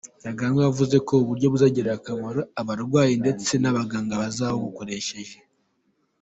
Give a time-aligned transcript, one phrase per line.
[0.21, 5.15] Ntaganda yavuze ko ubu buryo buzagirira akamaro abarwayi ndetse n’abaganga bazaba babukoresha.